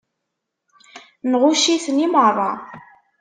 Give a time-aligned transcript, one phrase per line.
[1.31, 2.51] Nɣucc-iten i meṛṛa.